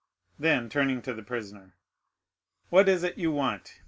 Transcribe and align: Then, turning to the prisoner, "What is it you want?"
Then, 0.39 0.67
turning 0.67 1.03
to 1.03 1.13
the 1.13 1.21
prisoner, 1.21 1.75
"What 2.69 2.89
is 2.89 3.03
it 3.03 3.19
you 3.19 3.31
want?" 3.31 3.79